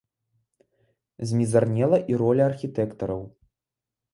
Змізарнела 1.31 1.97
і 2.15 2.17
роля 2.25 2.43
архітэктараў. 2.53 3.21